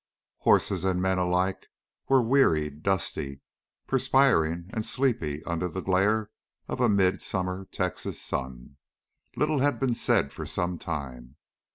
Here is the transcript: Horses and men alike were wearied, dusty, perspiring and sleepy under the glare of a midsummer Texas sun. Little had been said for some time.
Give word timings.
Horses 0.39 0.83
and 0.83 0.99
men 0.99 1.19
alike 1.19 1.67
were 2.09 2.23
wearied, 2.23 2.81
dusty, 2.81 3.41
perspiring 3.85 4.71
and 4.73 4.83
sleepy 4.83 5.43
under 5.43 5.67
the 5.69 5.83
glare 5.83 6.31
of 6.67 6.81
a 6.81 6.89
midsummer 6.89 7.65
Texas 7.65 8.19
sun. 8.19 8.77
Little 9.35 9.59
had 9.59 9.79
been 9.79 9.93
said 9.93 10.31
for 10.33 10.47
some 10.47 10.79
time. 10.79 11.35